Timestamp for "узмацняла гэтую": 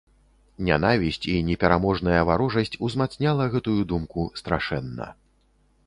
2.91-3.79